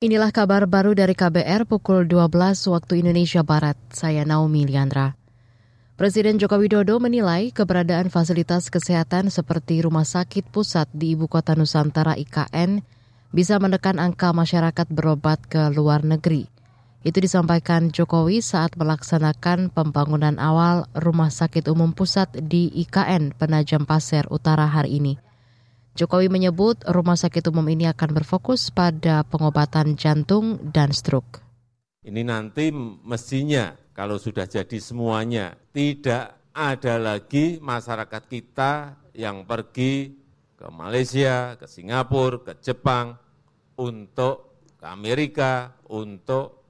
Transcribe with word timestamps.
Inilah 0.00 0.32
kabar 0.32 0.64
baru 0.64 0.96
dari 0.96 1.12
KBR 1.12 1.68
pukul 1.68 2.08
12 2.08 2.32
waktu 2.72 3.04
Indonesia 3.04 3.44
Barat. 3.44 3.76
Saya 3.92 4.24
Naomi 4.24 4.64
Liandra. 4.64 5.12
Presiden 6.00 6.40
Joko 6.40 6.56
Widodo 6.56 6.96
menilai 6.96 7.52
keberadaan 7.52 8.08
fasilitas 8.08 8.72
kesehatan 8.72 9.28
seperti 9.28 9.84
Rumah 9.84 10.08
Sakit 10.08 10.48
Pusat 10.48 10.88
di 10.96 11.12
Ibu 11.12 11.28
Kota 11.28 11.52
Nusantara 11.52 12.16
IKN 12.16 12.80
bisa 13.28 13.60
menekan 13.60 14.00
angka 14.00 14.32
masyarakat 14.32 14.88
berobat 14.88 15.44
ke 15.44 15.68
luar 15.68 16.00
negeri. 16.00 16.48
Itu 17.04 17.20
disampaikan 17.20 17.92
Jokowi 17.92 18.40
saat 18.40 18.80
melaksanakan 18.80 19.68
pembangunan 19.68 20.40
awal 20.40 20.88
Rumah 20.96 21.28
Sakit 21.28 21.68
Umum 21.68 21.92
Pusat 21.92 22.40
di 22.48 22.72
IKN 22.72 23.36
Penajam 23.36 23.84
Pasir 23.84 24.24
Utara 24.32 24.64
hari 24.64 24.96
ini. 24.96 25.20
Jokowi 26.00 26.32
menyebut 26.32 26.80
rumah 26.88 27.12
sakit 27.12 27.52
umum 27.52 27.68
ini 27.68 27.84
akan 27.84 28.16
berfokus 28.16 28.72
pada 28.72 29.20
pengobatan 29.20 30.00
jantung 30.00 30.56
dan 30.72 30.96
stroke. 30.96 31.44
Ini 32.00 32.24
nanti 32.24 32.72
mestinya 33.04 33.76
kalau 33.92 34.16
sudah 34.16 34.48
jadi 34.48 34.80
semuanya 34.80 35.52
tidak 35.76 36.40
ada 36.56 36.96
lagi 36.96 37.60
masyarakat 37.60 38.22
kita 38.32 38.96
yang 39.12 39.44
pergi 39.44 40.16
ke 40.56 40.72
Malaysia, 40.72 41.60
ke 41.60 41.68
Singapura, 41.68 42.48
ke 42.48 42.52
Jepang 42.64 43.20
untuk 43.76 44.64
ke 44.80 44.88
Amerika 44.88 45.76
untuk 45.92 46.64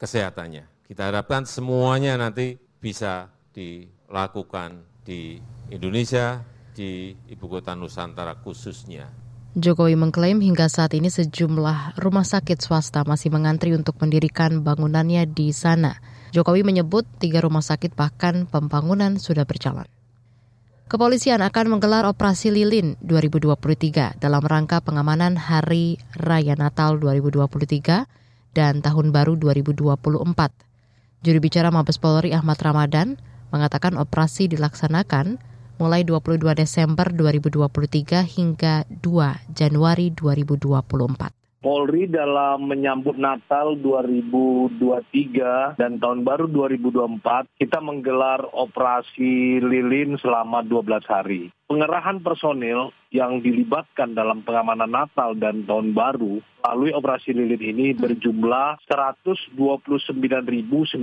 kesehatannya. 0.00 0.88
Kita 0.88 1.12
harapkan 1.12 1.44
semuanya 1.44 2.16
nanti 2.16 2.56
bisa 2.56 3.28
dilakukan 3.52 5.04
di 5.04 5.36
Indonesia, 5.68 6.40
di 6.80 7.12
Ibu 7.12 7.44
Kota 7.44 7.76
Nusantara 7.76 8.40
khususnya. 8.40 9.12
Jokowi 9.52 10.00
mengklaim 10.00 10.40
hingga 10.40 10.72
saat 10.72 10.96
ini 10.96 11.12
sejumlah 11.12 12.00
rumah 12.00 12.24
sakit 12.24 12.56
swasta 12.56 13.04
masih 13.04 13.28
mengantri 13.28 13.76
untuk 13.76 14.00
mendirikan 14.00 14.64
bangunannya 14.64 15.28
di 15.28 15.52
sana. 15.52 16.00
Jokowi 16.32 16.64
menyebut 16.64 17.04
tiga 17.20 17.44
rumah 17.44 17.60
sakit 17.60 17.92
bahkan 17.92 18.48
pembangunan 18.48 19.20
sudah 19.20 19.44
berjalan. 19.44 19.84
Kepolisian 20.86 21.42
akan 21.44 21.76
menggelar 21.76 22.06
operasi 22.08 22.54
lilin 22.54 22.96
2023 23.04 24.16
dalam 24.18 24.42
rangka 24.42 24.80
pengamanan 24.80 25.36
Hari 25.38 26.00
Raya 26.18 26.54
Natal 26.56 26.98
2023 26.98 28.06
dan 28.54 28.82
Tahun 28.82 29.06
Baru 29.14 29.38
2024. 29.38 31.26
Juru 31.26 31.38
bicara 31.42 31.68
Mabes 31.74 31.98
Polri 32.00 32.34
Ahmad 32.34 32.58
Ramadan 32.58 33.18
mengatakan 33.54 33.98
operasi 33.98 34.50
dilaksanakan 34.50 35.49
mulai 35.80 36.04
22 36.04 36.52
Desember 36.52 37.08
2023 37.08 38.20
hingga 38.36 38.84
2 39.00 39.56
Januari 39.56 40.12
2024. 40.12 41.39
Polri 41.60 42.08
dalam 42.08 42.72
menyambut 42.72 43.20
Natal 43.20 43.76
2023 43.76 45.76
dan 45.76 46.00
Tahun 46.00 46.24
Baru 46.24 46.48
2024, 46.48 47.20
kita 47.60 47.84
menggelar 47.84 48.48
operasi 48.48 49.60
lilin 49.60 50.16
selama 50.16 50.64
12 50.64 51.04
hari. 51.04 51.52
Pengerahan 51.68 52.24
personil 52.24 52.96
yang 53.12 53.44
dilibatkan 53.44 54.16
dalam 54.16 54.40
pengamanan 54.40 54.88
Natal 54.88 55.36
dan 55.36 55.68
Tahun 55.68 55.92
Baru 55.92 56.40
melalui 56.64 56.96
operasi 56.96 57.36
lilin 57.36 57.60
ini 57.60 57.92
berjumlah 57.92 58.80
129.923 59.60 60.96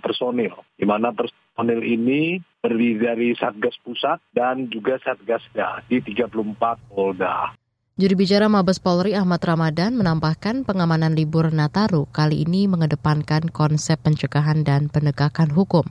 personil, 0.00 0.56
di 0.80 0.88
mana 0.88 1.12
personil 1.12 1.84
ini 1.84 2.40
terdiri 2.64 2.96
dari 2.96 3.28
Satgas 3.36 3.76
Pusat 3.84 4.24
dan 4.32 4.72
juga 4.72 4.96
Satgasda 5.04 5.84
di 5.84 6.00
34 6.00 6.32
Polda. 6.88 7.59
Juru 8.00 8.16
bicara 8.24 8.48
Mabes 8.48 8.80
Polri 8.80 9.12
Ahmad 9.12 9.44
Ramadan 9.44 9.92
menambahkan 9.92 10.64
pengamanan 10.64 11.12
libur 11.12 11.52
Nataru 11.52 12.08
kali 12.08 12.48
ini 12.48 12.64
mengedepankan 12.64 13.52
konsep 13.52 14.00
pencegahan 14.00 14.64
dan 14.64 14.88
penegakan 14.88 15.52
hukum. 15.52 15.84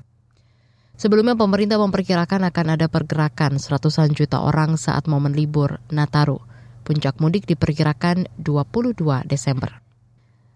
Sebelumnya 0.97 1.37
pemerintah 1.37 1.77
memperkirakan 1.77 2.49
akan 2.49 2.67
ada 2.73 2.89
pergerakan 2.89 3.61
seratusan 3.61 4.17
juta 4.17 4.41
orang 4.41 4.73
saat 4.81 5.05
momen 5.05 5.37
libur 5.37 5.77
Nataru. 5.93 6.41
Puncak 6.81 7.21
mudik 7.21 7.45
diperkirakan 7.45 8.25
22 8.41 9.05
Desember. 9.29 9.77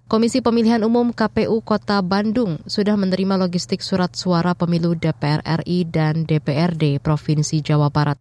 Komisi 0.10 0.42
Pemilihan 0.42 0.82
Umum 0.82 1.14
KPU 1.14 1.62
Kota 1.62 2.02
Bandung 2.02 2.66
sudah 2.66 2.98
menerima 2.98 3.38
logistik 3.38 3.86
surat 3.86 4.10
suara 4.18 4.58
pemilu 4.58 4.98
DPR 4.98 5.46
RI 5.62 5.86
dan 5.86 6.26
DPRD 6.26 6.98
Provinsi 6.98 7.62
Jawa 7.62 7.94
Barat. 7.94 8.18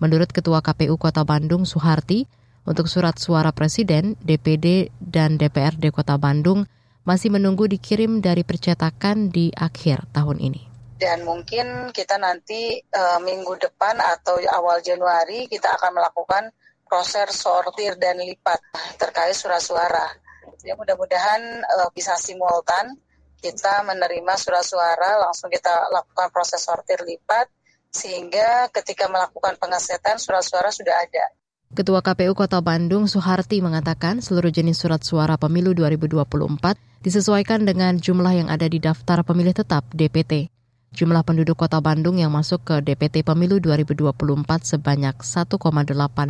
Menurut 0.00 0.32
Ketua 0.32 0.64
KPU 0.64 0.96
Kota 0.96 1.20
Bandung 1.28 1.68
Suharti, 1.68 2.40
untuk 2.62 2.86
surat 2.86 3.18
suara 3.18 3.50
Presiden, 3.50 4.14
DPD, 4.22 4.94
dan 5.02 5.38
DPRD 5.38 5.90
Kota 5.90 6.14
Bandung 6.18 6.66
masih 7.02 7.34
menunggu 7.34 7.66
dikirim 7.66 8.22
dari 8.22 8.46
percetakan 8.46 9.30
di 9.30 9.50
akhir 9.50 10.06
tahun 10.14 10.38
ini. 10.38 10.62
Dan 11.02 11.26
mungkin 11.26 11.90
kita 11.90 12.14
nanti 12.14 12.78
e, 12.78 13.02
minggu 13.26 13.58
depan 13.58 13.98
atau 13.98 14.38
awal 14.38 14.78
Januari 14.86 15.50
kita 15.50 15.74
akan 15.74 15.98
melakukan 15.98 16.54
proses 16.86 17.34
sortir 17.34 17.98
dan 17.98 18.22
lipat 18.22 18.62
terkait 19.02 19.34
surat 19.34 19.58
suara. 19.58 20.06
Jadi 20.62 20.78
mudah-mudahan 20.78 21.42
e, 21.58 21.76
bisa 21.90 22.14
simultan 22.14 22.94
kita 23.42 23.82
menerima 23.82 24.34
surat 24.38 24.62
suara 24.62 25.18
langsung 25.26 25.50
kita 25.50 25.90
lakukan 25.90 26.30
proses 26.30 26.62
sortir 26.62 27.02
lipat 27.02 27.50
sehingga 27.90 28.70
ketika 28.70 29.10
melakukan 29.10 29.58
pengesetan 29.58 30.22
surat 30.22 30.46
suara 30.46 30.70
sudah 30.70 30.94
ada. 31.02 31.41
Ketua 31.72 32.04
KPU 32.04 32.36
Kota 32.36 32.60
Bandung 32.60 33.08
Soeharti 33.08 33.64
mengatakan 33.64 34.20
seluruh 34.20 34.52
jenis 34.52 34.76
surat 34.76 35.00
suara 35.00 35.40
pemilu 35.40 35.72
2024 35.72 36.20
disesuaikan 37.00 37.64
dengan 37.64 37.96
jumlah 37.96 38.44
yang 38.44 38.52
ada 38.52 38.68
di 38.68 38.76
daftar 38.76 39.24
pemilih 39.24 39.56
tetap 39.56 39.88
DPT. 39.88 40.52
Jumlah 40.92 41.24
penduduk 41.24 41.56
Kota 41.56 41.80
Bandung 41.80 42.20
yang 42.20 42.28
masuk 42.28 42.60
ke 42.68 42.84
DPT 42.84 43.24
Pemilu 43.24 43.56
2024 43.64 44.12
sebanyak 44.60 45.16
1,8 45.24 45.56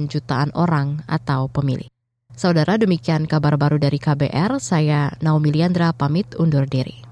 jutaan 0.06 0.54
orang 0.54 1.02
atau 1.10 1.50
pemilih. 1.50 1.90
Saudara 2.38 2.78
demikian 2.78 3.26
kabar 3.26 3.58
baru 3.58 3.82
dari 3.82 3.98
KBR, 3.98 4.62
saya 4.62 5.10
Naomi 5.18 5.50
Liandra 5.50 5.90
pamit 5.90 6.38
undur 6.38 6.70
diri. 6.70 7.02